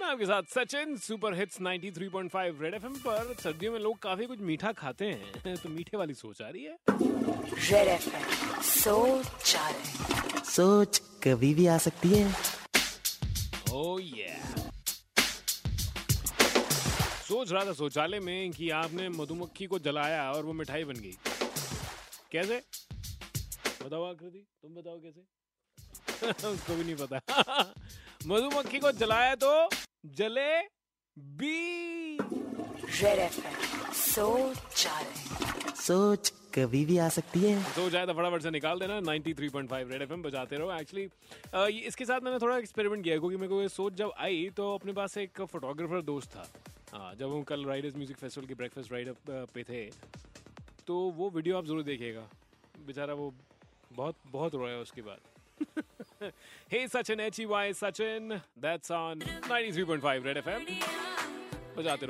मैं 0.00 0.06
आपके 0.08 0.26
साथ 0.26 0.42
Sachin 0.54 0.96
super 1.02 1.34
hits 1.34 1.60
93.5 1.62 2.60
red 2.62 2.74
FM 2.74 2.94
पर। 3.06 3.34
सर्दियों 3.42 3.72
में 3.72 3.78
लोग 3.80 3.98
काफ़ी 4.02 4.26
कुछ 4.26 4.40
मीठा 4.48 4.72
खाते 4.80 5.04
हैं 5.04 5.56
तो 5.62 5.68
मीठे 5.68 5.96
वाली 5.96 6.14
सोच 6.14 6.42
आ 6.42 6.48
रही 6.48 6.64
है। 6.64 6.76
रेड 7.70 7.88
एफएम 7.88 8.60
सोच 8.62 9.54
आ 9.56 9.68
रहे 9.70 10.40
सोच 10.50 10.98
कभी 11.24 11.52
भी 11.54 11.66
आ 11.66 11.78
सकती 11.86 12.08
है। 12.08 12.34
ओह 13.74 14.02
ये 14.02 14.34
सोच 17.28 17.52
रहा 17.52 17.64
था 17.64 17.72
शौचालय 17.72 18.20
में 18.20 18.50
कि 18.52 18.68
आपने 18.70 19.08
मधुमक्खी 19.08 19.66
को 19.66 19.78
जलाया 19.86 20.30
और 20.32 20.44
वो 20.44 20.52
मिठाई 20.52 20.84
बन 20.84 21.00
गई। 21.00 21.16
कैसे? 22.32 22.62
बताओ 23.82 24.04
आकृति 24.04 24.46
तुम 24.62 24.74
बताओ 24.74 24.98
कैसे? 24.98 25.24
उसको 26.48 26.74
भी 26.74 26.84
नहीं 26.84 26.94
पता। 26.96 27.72
मधुमक्खी 28.26 28.78
को 28.78 28.90
जलाया 28.92 29.34
तो 29.34 29.50
जले 30.14 30.50
बी 31.16 32.18
सोच 33.94 34.86
सोच 35.76 36.32
कभी 36.54 36.84
भी 36.84 36.96
आ 36.98 37.08
सकती 37.08 37.40
है। 37.40 37.62
तो 37.74 37.88
जाए 37.90 38.06
तो 38.06 38.12
फटाफट 38.12 38.42
से 38.42 38.50
निकाल 38.50 38.78
देना 38.80 38.98
93.5 39.00 39.90
रेड 39.90 40.02
एफएम 40.02 40.22
बजाते 40.22 40.56
रहो 40.56 40.72
एक्चुअली 40.72 41.80
इसके 41.86 42.04
साथ 42.04 42.20
मैंने 42.24 42.38
थोड़ा 42.38 42.56
एक्सपेरिमेंट 42.58 43.04
किया 43.04 43.18
क्योंकि 43.18 43.36
मेरे 43.36 43.48
को 43.48 43.60
ये 43.62 43.68
सोच 43.68 43.94
जब 43.94 44.12
आई 44.18 44.48
तो 44.56 44.74
अपने 44.74 44.92
पास 44.92 45.16
एक 45.18 45.42
फोटोग्राफर 45.42 46.02
दोस्त 46.02 46.30
था। 46.36 46.46
हाँ 46.92 47.14
जब 47.14 47.32
हम 47.34 47.42
कल 47.42 47.64
राइडर्स 47.66 47.96
म्यूज़िक 47.96 48.16
फेस्टिवल 48.16 48.46
के 48.46 48.54
ब्रेकफास्ट 48.54 48.92
राइड 48.92 49.14
पे 49.28 49.62
थे 49.62 49.84
तो 50.86 50.94
वो 51.16 51.30
वीडियो 51.30 51.56
आप 51.58 51.64
ज़रूर 51.66 51.82
देखिएगा। 51.82 52.28
बेचारा 52.86 53.14
वो 53.14 53.32
बहुत 53.92 54.16
बहुत 54.32 54.54
रोया 54.54 54.78
उसके 54.78 55.02
बाद। 55.02 55.20
hey 56.71 56.87
Sachin 56.87 57.19
H 57.19 57.39
Y 57.49 57.73
Sachin 57.73 58.39
that's 58.65 58.91
on 58.91 59.19
93.5 59.19 60.25
red 60.25 60.37
FM 60.37 60.65
बजाते 61.77 62.05
रहो 62.05 62.09